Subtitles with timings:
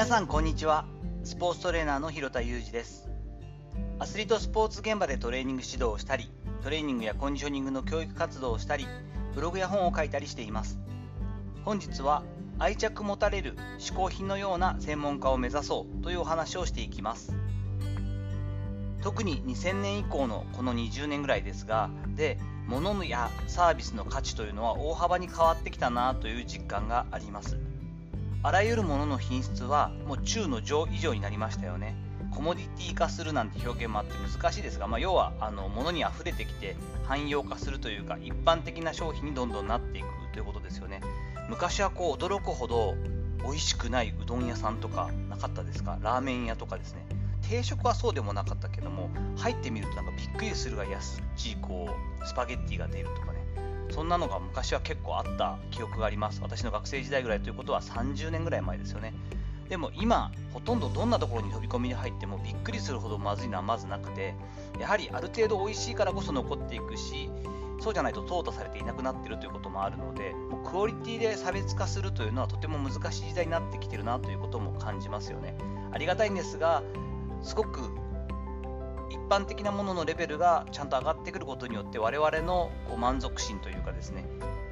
[0.00, 0.86] 皆さんこんにちは。
[1.24, 3.10] スポーツトレーナーの広田裕二です。
[3.98, 6.30] アスリートスポーツ現場でトレーニング指導をしたり
[6.62, 8.86] トレーニングやコンディショニングの教育活動をしたり
[9.34, 10.78] ブログや本を書いたりしています。
[11.66, 12.22] 本日は
[12.58, 17.34] 愛着持たれる嗜好品のような専門家を目指そうというお話をしていきます。
[19.02, 27.58] 特に2000年以降のこの20年ぐらいですがで物やサービスの価値というのは大幅に変わってきたなという実感があります。
[28.42, 31.94] あらゆるものの品質はもう中の上以上になりましたよね。
[32.30, 41.02] コモディティ化するなんて表現もあって難しいですが、まあ、要はあの物に溢れてきて汎用化するというか一般的な商品にどんどんなっていくということですよね。
[41.50, 42.94] 昔はこう驚くほど
[43.44, 45.98] 美味しくないうどん屋さんとかなかったですか？
[46.00, 47.04] ラーメン屋とかですね。
[47.42, 51.90] 定食はそうでもなかったけども入ってみるとなんかびっくりするが安いこ
[52.22, 53.39] うスパゲッティが出るとかね。
[53.92, 56.40] そんなのが昔は結構あった記憶があります。
[56.42, 59.14] 私の学生時代ぐらいということは30年ぐらい前ですよね。
[59.68, 64.34] でも今ほとんどどんなところに飛び込みに入ってもびっくりするほどまずいのはまずなくて
[64.80, 67.30] やはりある程度美味しいからこそ残っていくし
[67.78, 75.54] そうじゃないと淘汰されていなくなっているということもあるのでもうクオリティで差別化するというのはとても難しい時代になってきてるなということも感じますよね。
[75.92, 76.82] ありがたいんですが
[77.42, 77.80] すごく
[79.30, 84.24] 般的なもののレベルがちゃんと上がってくることによって我々のこう満足心というかですね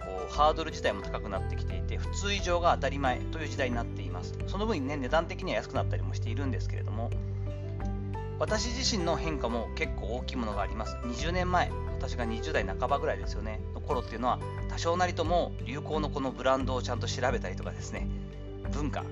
[0.00, 4.34] こうハードル自体も高くなってきていて普通以上が当たり前という時代になっています。
[4.46, 7.10] その分ね値段的には安くなったりもしているんですけれども
[8.38, 10.96] 私自身の変化も結構大きいものがあります。
[11.04, 18.06] 20年前私が20代半ばぐらいですよねの頃っていうのは多少なりとも流行のこのブランドをちゃんと調べたりとかですね
[18.72, 19.04] 文化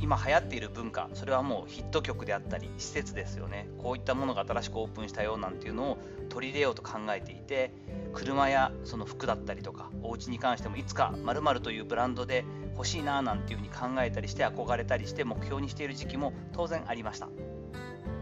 [0.00, 3.68] 今流行っている文化それはもうヒット曲であったり施設ですよね。
[3.78, 5.98] こういったものが新しくオープンしたよなんていうのを
[6.28, 7.72] 取り入れようと考えていて
[8.12, 17.28] 車やその服だったりとかお家に関してもいつか〇〇というブランドで欲しいななんていうふうに考えたりして憧れたりして目標にしている時期も当然ありました。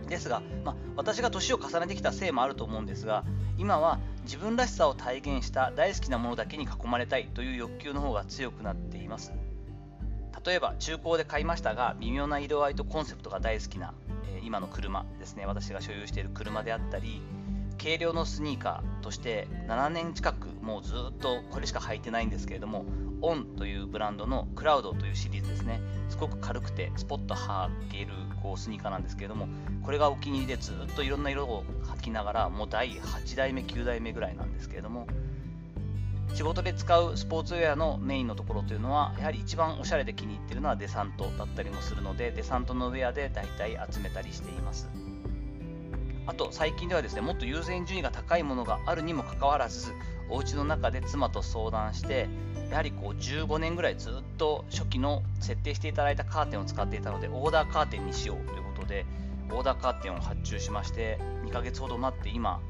[0.09, 3.25] ですが、まあ、私が年を重ねてきたせいもあると思うんですが
[3.59, 9.33] 今は自分らしさを体現した大好きなものだけに囲まれたいという欲求の方が強くなっています。
[10.47, 13.95] 例えば中古で買いましたが微妙な色合いとコンセプトが大好きな、
[14.33, 15.45] え、今の車ですね。
[15.45, 17.21] 私が所有している車であったり
[17.83, 22.85] 軽量のスニーカーとして7年近くもうずっとこれしか履いてないんですけれども
[23.23, 25.81] オンというブランドのクラウドというシリーズですね。
[26.09, 29.49] すごく軽くてスポッと履けるこうスニーカーなんですけれども
[29.83, 31.65] これがお気に入りでずっといろんな色を
[31.97, 35.09] 履きながらもう第8代目9代目ぐらいなんですけれども
[36.34, 44.88] 仕事で使うスポーツウェアのメインのところというのはやはり一番おしゃれで気に入っているのはデサントだったりもするのでデサントのウェアで大体集めたりしています。
[46.26, 49.92] あと最近ではですねもっと優先順位が高いものがあるにもかかわらず
[50.28, 52.28] お家の中で妻と相談して
[52.70, 59.06] やはりこう15年ぐらいずっと初期の設定していただいたカーテンを使っていたのでオーダーカーテンにしようということで
[59.50, 62.60] オーダーカーテンを発注しまして2ヶ月ほど待って今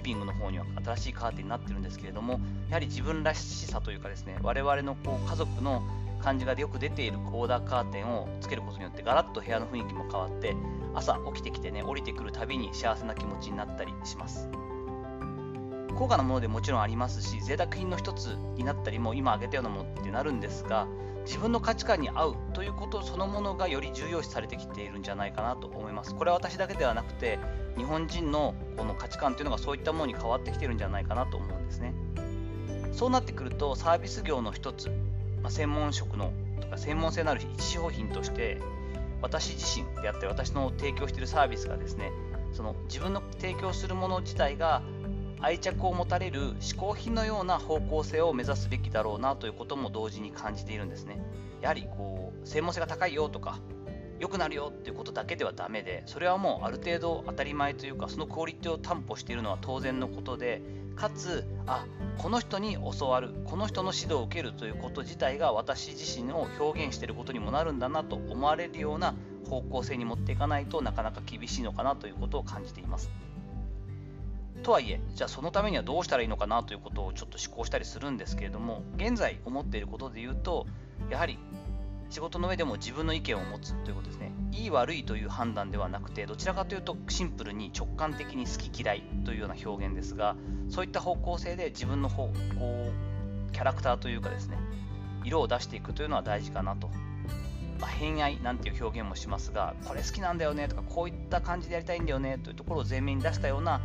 [0.00, 5.82] リビングの方には新しいカーテンになってるんですけれどもやはり自分らしさというかですね我々のこう家族の
[6.20, 10.54] 感じがよく出ているオーダーカーテンをつけることによってガラッと部屋の雰囲気も変わって
[10.94, 14.48] 朝起きてきてね降りてくるたびに幸せな気持ちになったりします。
[15.96, 20.86] 高価なものでもちろんありますし贅沢品の一つになったりも今挙げたようなものってなるんですが
[21.30, 26.12] 自分の価値観に合うということそのものがより重要視されてきているんじゃないかなと思います。
[26.12, 27.38] これは私だけではなくて
[27.76, 31.94] 日本人のこの価値観というのがそういったものに変わってきてるんじゃないかなと思うんですね。
[32.90, 34.88] そうなってくるとサービス業の一つ、
[35.40, 38.58] まあ、専門職のとか専門性のある一商品として
[39.22, 42.10] 私自身であったり私の提供しているサービスがですね
[42.52, 44.82] その自分の提供するもの自体が
[45.42, 51.22] 愛着を持たれる嗜好品のような方向性を目指すべきだろうなということも同時に感じているんですね。
[51.60, 53.58] やはりこう専門性が高いよとか
[54.18, 60.60] 良くなるよっていうことだけではダメでそれはもうある程度当たり前というかそのクオリティを担保しているのは当然のことで
[60.94, 61.86] かつあ
[62.18, 69.14] この人に教わるこの人の指導を受けるということ自体が私自身を表現していることにもなるんだなと思われるような
[69.48, 73.10] 方向性に持っていかないとなかなか厳しいのかなということを感じています。
[74.60, 80.66] とはいえ、じゃあそのためにはどうしたらいいのかなということをちょっと思考したりするんですけれども、現在思っていることで言うと、
[81.10, 81.38] やはり
[82.10, 84.32] 仕事の上でも自分の意見を持つということですね。
[84.52, 90.36] いい悪いという判断ではなくて、どちらかというとシンプルに直感的に好き嫌いというような表現ですが、
[90.68, 92.32] そういった方向性で自分の方こ
[93.48, 94.58] うキャラクターというかですね、
[95.24, 96.90] 色を出していくというのは大事かなと。
[97.80, 103.80] まあ、偏愛なんていう表現もしますが、これ好きなんだよねとか、こういった感じでやりたいんだよねというところを前面に出したような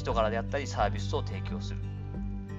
[0.00, 1.80] 人柄であったりサービスを提供する。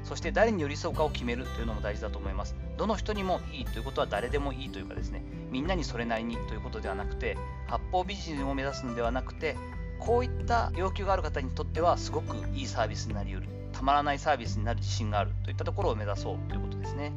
[0.03, 2.55] そして誰に寄り添うかを決めるというのも大事だと思います。
[2.77, 9.55] どの人にもいいということは誰でもいいというかですねみんなにそれなりにということではなくて八方美人を目指すのではなくて
[9.99, 13.47] こういった要求がある方にとってはすごくいいサービスになりうる。
[13.71, 17.13] たまらないサービスになる自信があるといったところを目指そうということですね。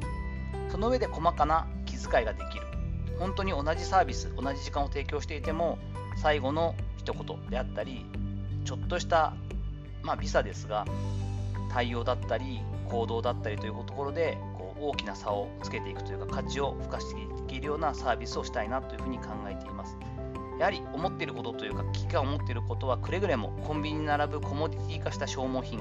[0.69, 2.65] その上で細かな気遣いができる。
[3.19, 5.77] 本当に同じサービス同じ時間を提供していても
[6.17, 8.05] 最後の一言であったり
[8.65, 9.33] ちょっとした
[10.05, 10.85] まあ、ビザですが
[11.69, 19.97] 対応だったり行動だったりというところでこう大きな差をつけていくというか価値を付加していけるようなサービスをしたいなというふうに考えています。
[20.59, 25.79] やはり思っていることというか危機感を持っていることはくれぐれもコンビニに並ぶコモディティ化した消耗品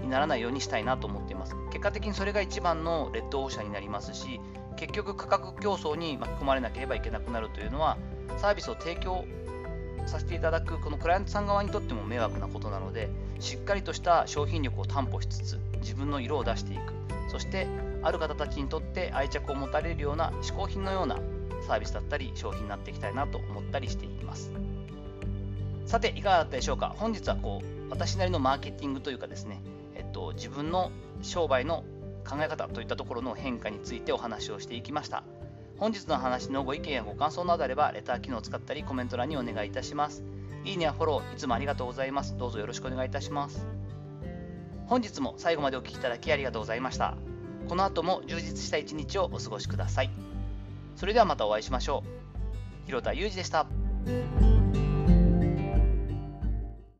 [0.00, 1.54] にならないようにしたいなと思っています。
[1.66, 4.40] 結果的にそれが一番のレッドオーシャンになりますし
[4.76, 7.98] 結局価格競争に巻き込まれなければいけなくなるというのは
[8.38, 9.24] サービスを提供
[10.06, 13.08] させていただくこのクライアントさん側にとっても迷惑なことなので
[13.40, 16.92] しっかりとした商品力を担保しつつ自分の色を出していく。
[17.30, 17.66] そして
[18.02, 21.18] ある方たちにとって愛着を持たれるような嗜好品のような
[21.66, 24.52] サービスだったり商品になっていきたいなと思ったりしています。
[25.86, 26.94] さていかがだったでしょうか？
[26.96, 29.62] 本日はこう私なりのマーケティングというかですね、
[29.94, 30.90] えっと、自分の
[31.22, 31.84] 商売の
[32.28, 35.24] 考え方といったところの変化についてお話をしていきました。
[35.78, 40.22] 本日の話のご意見やご感想などあればレター機能を使ったりコメント欄にお願いいたします。
[40.64, 42.36] いいねやフォローいつもありがとうございます。
[42.38, 43.66] どうぞよろしくお願いいたします。
[44.86, 47.14] 本日も最後までお聴きいただきありがとうございました。
[47.68, 50.10] この後も充実した一日をお過ごしください。
[50.96, 52.86] それではまたお会いしましょう。
[52.86, 53.66] 広田裕二でした。